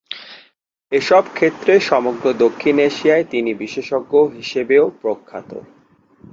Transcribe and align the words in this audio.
এসব 0.91 1.23
ক্ষেত্রে 1.33 1.73
সমগ্র 1.81 2.25
দক্ষিণ 2.43 2.75
এশিয়ায় 2.79 3.25
তিনি 3.29 3.51
বিশেষজ্ঞ 3.53 4.13
হিসেবেও 4.37 4.85
প্রখ্যাত। 5.01 5.49